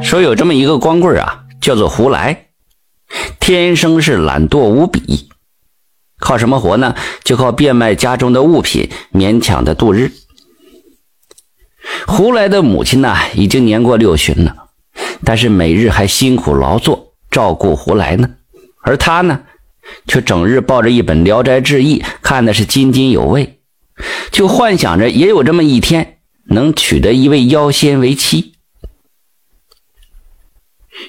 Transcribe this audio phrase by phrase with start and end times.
[0.00, 2.46] 说有这么一个光棍啊，叫做胡来，
[3.40, 5.28] 天生是懒惰无比，
[6.18, 6.94] 靠什么活呢？
[7.24, 10.12] 就靠变卖家中的物品，勉强的度日。
[12.06, 14.54] 胡来的母亲呢，已经年过六旬了，
[15.24, 18.28] 但是每日还辛苦劳作，照顾胡来呢。
[18.82, 19.40] 而他呢，
[20.06, 23.58] 却整日抱着一本《聊斋志异》，看的是津津有味，
[24.30, 28.53] 就幻想着也有这么一天，能娶得一位妖仙为妻。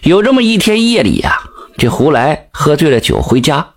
[0.05, 1.39] 有这么一天夜里呀，
[1.79, 3.73] 这胡来喝醉了酒回家，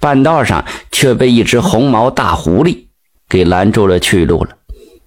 [0.00, 2.86] 半道上却被一只红毛大狐狸
[3.28, 4.56] 给拦住了去路了。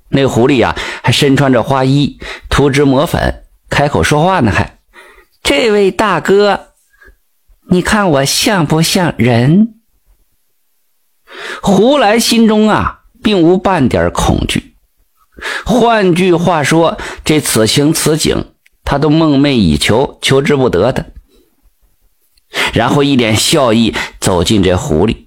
[0.07, 0.73] 那狐狸呀，
[1.03, 2.17] 还身穿着花衣，
[2.49, 4.79] 涂脂抹粉，开口说话呢，还
[5.43, 6.67] ：“这位大哥，
[7.69, 9.81] 你看我像不像人？”
[11.61, 14.75] 胡来心中啊，并无半点恐惧。
[15.65, 18.53] 换句话说，这此情此景。
[18.85, 21.07] 他都梦寐以求，求之不得的。
[22.73, 25.25] 然后一脸笑意走进这狐狸。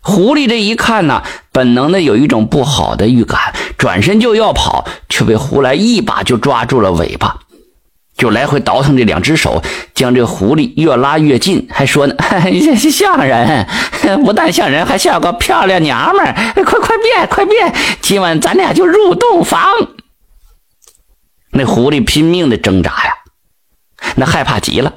[0.00, 1.22] 狐狸这一看呢，
[1.52, 7.38] 本能的有一种不好的预感，转身就要跑，却被胡来一把就抓住了尾巴，
[8.16, 9.62] 就来回倒腾这两只手，
[9.94, 12.16] 将这狐狸越拉越近，还说呢
[12.90, 13.66] ：“像人，
[14.24, 16.34] 不但像人，还像个漂亮娘们儿。
[16.64, 19.62] 快快变，快变，今晚咱俩就入洞房。”
[21.52, 23.14] 那狐狸拼命的挣扎呀，
[24.16, 24.92] 那害怕极了。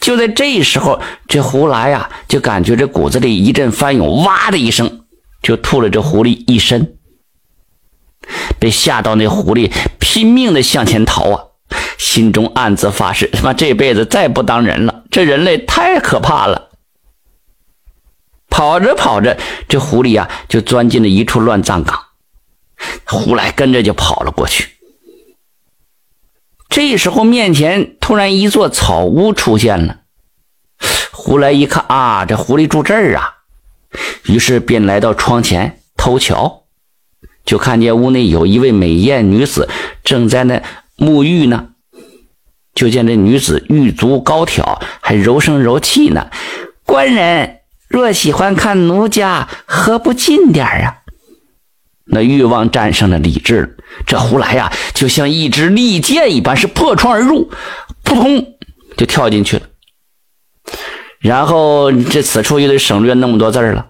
[0.00, 5.06] 就在这时候，这胡来呀，就感觉这骨子里一阵翻涌，哇的一声，
[5.42, 6.96] 就吐了这狐狸一身。
[8.58, 11.44] 被吓到，那狐狸拼命的向前逃啊，
[11.98, 16.70] 心中暗自发誓：他妈这辈子再不当人了，这人类太可怕了。
[18.48, 21.98] 跑着跑着，这狐狸呀，就钻进了一处乱葬岗。
[23.04, 24.68] 胡来跟着就跑了过去。
[26.70, 29.98] 这时候，面前突然一座草屋出现了。
[31.10, 33.34] 胡来一看啊，这狐狸住这儿啊，
[34.24, 36.62] 于是便来到窗前偷瞧，
[37.44, 39.68] 就看见屋内有一位美艳女子
[40.04, 40.62] 正在那
[40.96, 41.66] 沐浴呢。
[42.72, 46.30] 就见这女子玉足高挑，还柔声柔气呢。
[46.84, 50.98] 官人若喜欢看奴家，何不近点啊？
[52.04, 57.50] 那欲望战胜了理智，这胡来呀，就像一支利箭一般，是破窗而入，
[58.02, 58.54] 扑通
[58.96, 59.62] 就跳进去了。
[61.18, 63.86] 然后这此处又得省略那么多字了。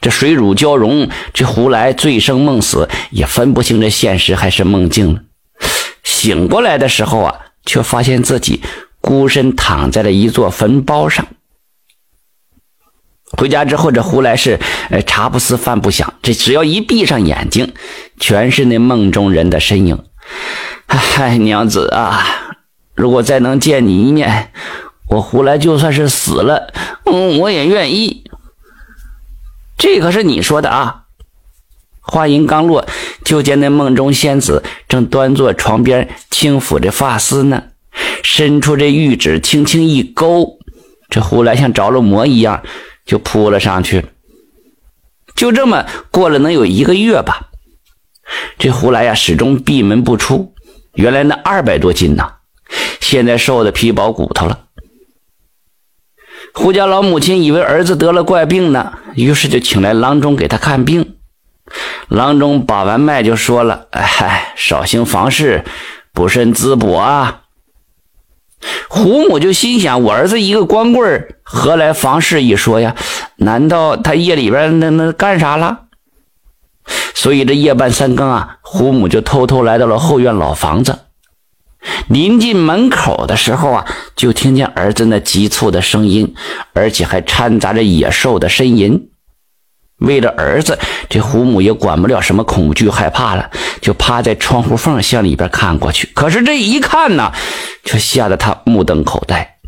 [0.00, 5.20] 这水乳交融，这胡来醉生梦死，也分不清这现实还是梦境了。
[6.02, 7.34] 醒过来的时候啊，
[7.64, 8.62] 却发现自己
[9.00, 11.26] 孤身躺在了一座坟包上。
[13.38, 14.58] 回家之后，这胡来是
[14.90, 17.72] 呃茶不思饭不想，这只要一闭上眼睛，
[18.20, 19.98] 全是那梦中人的身影。
[20.86, 22.24] 嗨，娘子啊，
[22.94, 24.50] 如果再能见你一面，
[25.08, 26.72] 我胡来就算是死了，
[27.06, 28.24] 嗯，我也愿意。
[29.76, 31.04] 这可是你说的啊！
[32.00, 32.86] 话音刚落，
[33.24, 37.62] 就见那梦中仙子正端坐床边，轻抚着发丝呢，
[38.22, 40.58] 伸出这玉指轻轻一勾，
[41.08, 42.62] 这胡来像着了魔一样。
[43.04, 44.06] 就扑了上去，
[45.34, 47.48] 就这么过了能有一个月吧。
[48.58, 50.54] 这胡来呀，始终闭门不出。
[50.94, 52.34] 原来那二百多斤呐，
[53.00, 54.66] 现在瘦的皮包骨头了。
[56.54, 61.16] 胡家老母亲以为儿子得了怪病呢，于是就请来郎中给他看病。
[62.08, 65.64] 郎中把完脉就说了：“哎，少行房事，
[66.12, 67.41] 补肾滋补啊。”
[68.88, 72.94] 胡母就心想：我儿子一个光棍何来房事一说呀？
[73.36, 75.80] 难道他夜里边那那干啥了？
[77.14, 80.98] 所以这夜半三更啊，胡母就偷偷来到了后院老房子。
[82.08, 86.34] 临近门口的时候啊，就听见儿子那急促的声音，
[86.72, 89.08] 而且还掺杂着野兽的呻吟。
[89.98, 96.08] 为了儿子，这胡母也管不了什么恐惧害怕了，就趴在窗户缝向里边看过去。
[96.14, 97.32] 可是这一看呢，
[97.84, 99.58] 却吓得他目瞪口呆。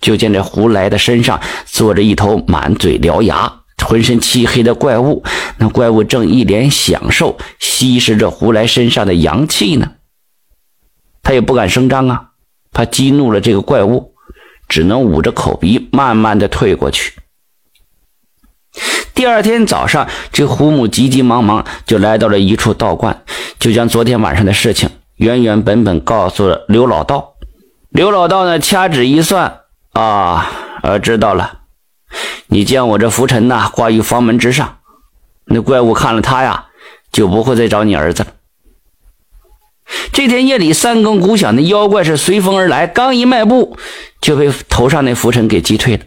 [0.00, 3.52] 就见这胡来的身上坐着一头满嘴獠牙、
[3.84, 5.22] 浑身漆黑的怪物，
[5.58, 9.92] 那怪物正一脸享受吸食着胡来身上的阳气呢。
[11.22, 12.28] 他也不敢声张啊，
[12.72, 14.14] 怕激怒了这个怪物，
[14.68, 17.12] 只能捂着口鼻，慢慢的退过去。
[19.20, 23.22] 第二天早上，这胡母急急忙忙就来到了一处道观，
[23.58, 27.34] 就将昨天晚上的事情原原本本告诉了刘老道。
[27.90, 29.58] 刘老道呢，掐指一算，
[29.92, 30.50] 啊，
[30.82, 31.58] 呃，知道了。
[32.46, 34.78] 你将我这拂尘呐挂于房门之上，
[35.44, 36.68] 那怪物看了他呀，
[37.12, 38.30] 就不会再找你儿子了。
[40.14, 43.76] 这天夜里三更鼓响，那妖怪是随风而来，刚一迈步
[44.22, 46.04] 就被头上那浮尘给击退了。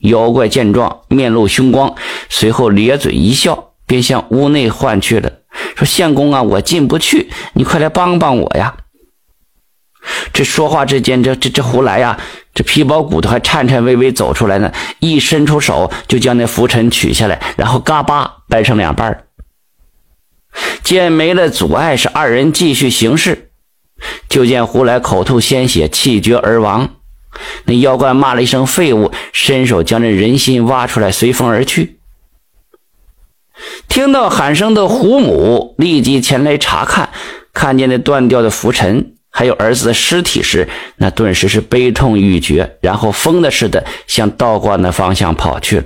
[0.00, 1.94] 妖怪见状，面露凶光，
[2.28, 5.30] 随后咧嘴一笑，便向屋内唤去了，
[5.76, 8.76] 说：“相公啊，我进不去，你快来帮帮我呀！”
[10.32, 12.18] 这说话之间，这这这胡来呀，
[12.54, 19.24] 这皮包骨头还颤颤巍巍走出来呢，一伸出手就将那浮尘取下来，然后嘎巴掰成两半
[20.82, 23.50] 见没了阻碍，是二人继续行事，
[24.28, 26.96] 就见胡来口吐鲜血，气绝而亡。
[27.64, 31.98] 那妖怪骂了一声“废物”，伸手将这人心挖出来，随风而去。
[33.88, 37.10] 听到喊声的胡母立即前来查看，
[37.52, 45.84] 看见那断掉的浮尘，还有儿子的尸体时，那顿时是悲痛欲绝，然后疯的似的向道观的方向跑去了。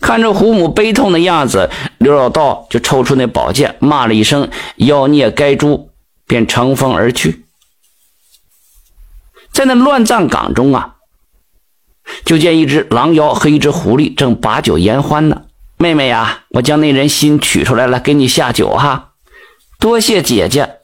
[0.00, 1.68] 看着胡母悲痛的样子，
[1.98, 5.90] 刘老道就抽出那宝剑，骂了一声“妖孽该诛”，
[6.26, 7.44] 便乘风而去。
[9.58, 10.94] 在那乱葬岗中啊，
[12.24, 15.42] 就见一只狼妖和一只狐狸正把酒言欢呢。
[15.78, 19.14] 妹妹呀，我将那人心取出来了，给你下酒哈。
[19.80, 20.76] 多谢姐姐。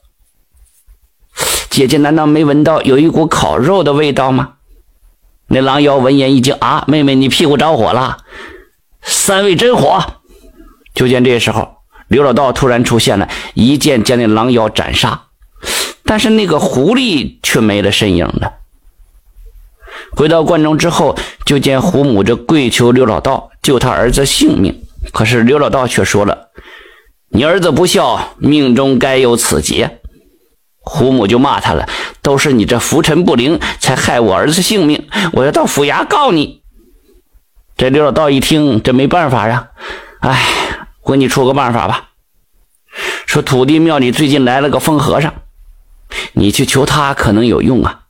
[1.71, 4.55] 姐姐难道没闻到有一股烤肉的味道吗？
[5.47, 8.25] 那狼妖闻言一惊啊，妹妹你屁股着火了。
[9.03, 10.05] 三味真火！
[10.97, 11.77] 就见这时候，
[12.09, 15.27] 刘老道突然出现了，一剑将那狼妖斩杀。
[16.05, 18.55] 但是那个狐狸却没了身影了。
[20.17, 24.83] 回到关中之后，就见胡母这跪求刘老道救他儿子性命。
[25.13, 26.49] 可是刘老道却说了
[27.31, 30.01] ：“你儿子不孝，命中该有此劫。”
[30.87, 31.89] 胡母就骂他了
[32.23, 35.07] ：“都是你这浮尘不灵，才害我儿子性命！
[35.33, 36.63] 我要到府衙告你。”
[37.77, 39.69] 这刘老道一听，这没办法呀，
[40.21, 40.43] 哎，
[41.03, 42.11] 我给你出个办法吧。
[43.27, 45.35] 说土地庙里最近来了个疯和尚，
[46.35, 48.04] 你去求他可能有用啊。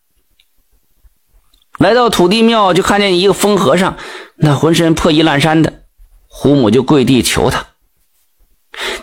[1.79, 3.97] 来到土地庙，就看见一个疯和尚，
[4.37, 5.83] 那浑身破衣烂衫的，
[6.29, 7.67] 胡母就跪地求他。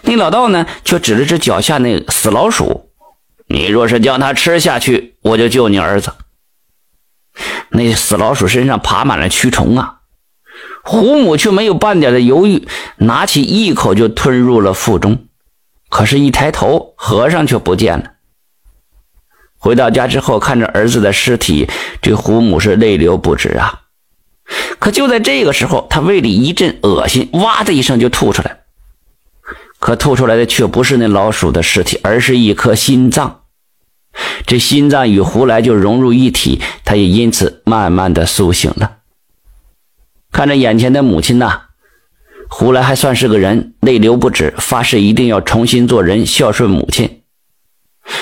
[0.01, 2.89] 那老道呢，却指了指脚下那死老鼠，
[3.47, 6.13] 你若是将它吃下去，我就救你儿子。
[7.69, 9.99] 那死老鼠身上爬满了蛆虫啊。
[10.83, 15.27] 胡母却没有半点的犹豫，拿起一口就吞入了腹中。
[15.89, 18.11] 可是，一抬头，和尚却不见了。
[19.61, 21.69] 回到家之后，看着儿子的尸体，
[22.01, 23.81] 这胡母是泪流不止啊。
[24.79, 28.57] 可就在这个时候，他胃里一阵恶心，哇的一声就吐出来。
[29.79, 33.41] 可吐出来的却不是那老鼠的尸体，而是一颗心脏。
[34.47, 38.97] 这心脏与胡来就融入一体，他也因此慢慢的苏醒了。
[40.31, 41.61] 看着眼前的母亲呐，
[42.49, 47.20] 胡来还算是个人，泪流不止，发誓一定要重新做人，孝顺母亲。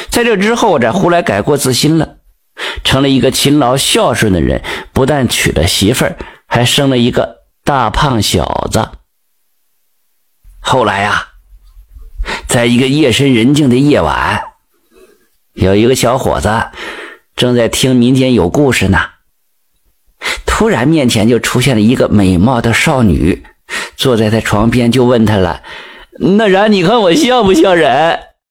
[0.10, 2.18] 在这之后，这胡来改过自新了，
[2.84, 4.62] 成了一个勤劳孝顺的人，
[4.94, 8.90] 不但娶了媳妇儿，还生了一个大胖小子。
[10.60, 11.28] 后来呀，
[12.48, 14.42] 在一个夜深人静的夜晚，
[15.54, 16.50] 有一个小伙子
[17.36, 19.00] 正在听民间有故事呢。
[20.46, 23.46] 突然，面前就出现了一个美貌的少女，
[23.96, 25.64] 坐在他床边，就问他了
[26.20, 28.20] ：“那然，你看我像不像人？”